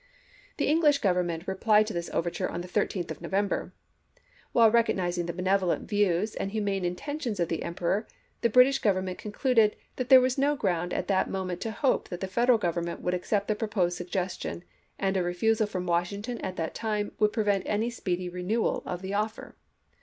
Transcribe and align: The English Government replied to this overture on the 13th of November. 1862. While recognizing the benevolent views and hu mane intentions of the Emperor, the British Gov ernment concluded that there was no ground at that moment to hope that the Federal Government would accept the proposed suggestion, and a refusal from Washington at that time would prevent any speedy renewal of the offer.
The 0.57 0.65
English 0.65 0.97
Government 0.97 1.43
replied 1.45 1.85
to 1.85 1.93
this 1.93 2.09
overture 2.11 2.49
on 2.49 2.61
the 2.61 2.67
13th 2.67 3.11
of 3.11 3.21
November. 3.21 3.71
1862. 4.51 4.51
While 4.53 4.71
recognizing 4.71 5.25
the 5.27 5.31
benevolent 5.31 5.87
views 5.87 6.33
and 6.33 6.51
hu 6.53 6.61
mane 6.63 6.83
intentions 6.83 7.39
of 7.39 7.49
the 7.49 7.61
Emperor, 7.61 8.07
the 8.41 8.49
British 8.49 8.81
Gov 8.81 8.95
ernment 8.95 9.19
concluded 9.19 9.75
that 9.97 10.09
there 10.09 10.19
was 10.19 10.39
no 10.39 10.55
ground 10.55 10.91
at 10.91 11.07
that 11.07 11.29
moment 11.29 11.61
to 11.61 11.69
hope 11.71 12.09
that 12.09 12.19
the 12.19 12.27
Federal 12.27 12.57
Government 12.57 13.01
would 13.01 13.13
accept 13.13 13.47
the 13.47 13.53
proposed 13.53 13.95
suggestion, 13.95 14.63
and 14.97 15.15
a 15.15 15.21
refusal 15.21 15.67
from 15.67 15.85
Washington 15.85 16.39
at 16.39 16.55
that 16.55 16.73
time 16.73 17.11
would 17.19 17.31
prevent 17.31 17.61
any 17.67 17.91
speedy 17.91 18.27
renewal 18.27 18.81
of 18.87 19.03
the 19.03 19.13
offer. 19.13 19.55